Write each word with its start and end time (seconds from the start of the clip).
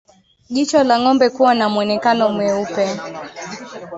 Jicho 0.49 0.83
la 0.83 0.99
ngombe 0.99 1.29
kuwa 1.29 1.53
na 1.55 1.69
mwonekano 1.69 2.29
mweupe 2.29 2.97